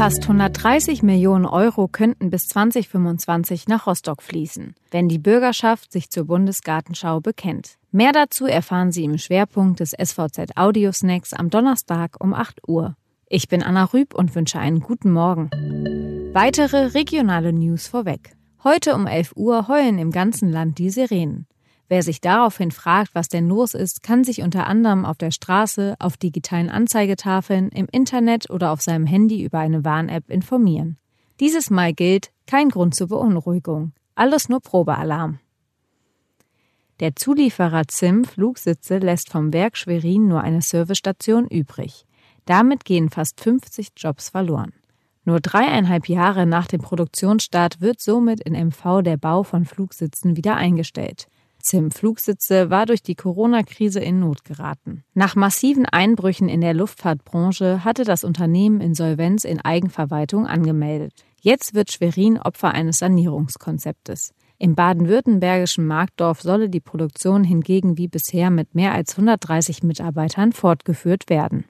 [0.00, 6.24] Fast 130 Millionen Euro könnten bis 2025 nach Rostock fließen, wenn die Bürgerschaft sich zur
[6.24, 7.76] Bundesgartenschau bekennt.
[7.92, 12.96] Mehr dazu erfahren Sie im Schwerpunkt des SVZ Audio Snacks am Donnerstag um 8 Uhr.
[13.28, 15.50] Ich bin Anna Rüb und wünsche einen guten Morgen.
[16.32, 18.34] Weitere regionale News vorweg.
[18.64, 21.46] Heute um 11 Uhr heulen im ganzen Land die Sirenen.
[21.90, 25.96] Wer sich daraufhin fragt, was denn los ist, kann sich unter anderem auf der Straße,
[25.98, 30.98] auf digitalen Anzeigetafeln, im Internet oder auf seinem Handy über eine Warn-App informieren.
[31.40, 33.90] Dieses Mal gilt kein Grund zur Beunruhigung.
[34.14, 35.40] Alles nur Probealarm.
[37.00, 42.06] Der Zulieferer ZIM Flugsitze lässt vom Werk Schwerin nur eine Servicestation übrig.
[42.44, 44.74] Damit gehen fast 50 Jobs verloren.
[45.24, 50.54] Nur dreieinhalb Jahre nach dem Produktionsstart wird somit in MV der Bau von Flugsitzen wieder
[50.54, 51.26] eingestellt.
[51.60, 55.04] ZIM Flugsitze war durch die Corona-Krise in Not geraten.
[55.14, 61.24] Nach massiven Einbrüchen in der Luftfahrtbranche hatte das Unternehmen Insolvenz in Eigenverwaltung angemeldet.
[61.40, 64.34] Jetzt wird Schwerin Opfer eines Sanierungskonzeptes.
[64.58, 71.30] Im baden-württembergischen Marktdorf solle die Produktion hingegen wie bisher mit mehr als 130 Mitarbeitern fortgeführt
[71.30, 71.64] werden.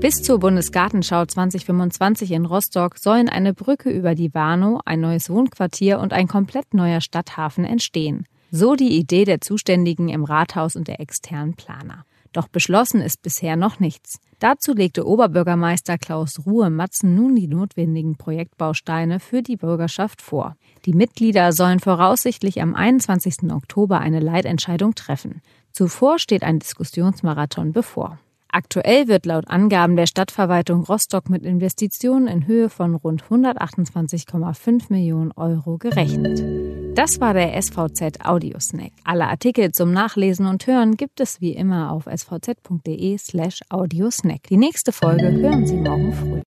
[0.00, 5.98] Bis zur Bundesgartenschau 2025 in Rostock sollen eine Brücke über die Warnow, ein neues Wohnquartier
[5.98, 8.24] und ein komplett neuer Stadthafen entstehen.
[8.50, 12.04] So die Idee der Zuständigen im Rathaus und der externen Planer.
[12.32, 14.18] Doch beschlossen ist bisher noch nichts.
[14.38, 20.56] Dazu legte Oberbürgermeister Klaus Ruhe Matzen nun die notwendigen Projektbausteine für die Bürgerschaft vor.
[20.86, 23.52] Die Mitglieder sollen voraussichtlich am 21.
[23.52, 25.42] Oktober eine Leitentscheidung treffen.
[25.72, 28.18] Zuvor steht ein Diskussionsmarathon bevor.
[28.48, 35.30] Aktuell wird laut Angaben der Stadtverwaltung Rostock mit Investitionen in Höhe von rund 128,5 Millionen
[35.32, 36.69] Euro gerechnet.
[36.94, 38.92] Das war der SVZ Audiosnack.
[39.04, 44.42] Alle Artikel zum Nachlesen und Hören gibt es wie immer auf svz.de slash audiosnack.
[44.48, 46.30] Die nächste Folge hören Sie morgen früh.